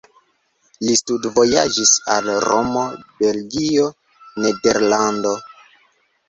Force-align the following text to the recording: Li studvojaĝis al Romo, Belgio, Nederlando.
Li 0.85 0.93
studvojaĝis 1.01 1.91
al 2.13 2.31
Romo, 2.45 2.87
Belgio, 3.19 3.85
Nederlando. 4.47 5.37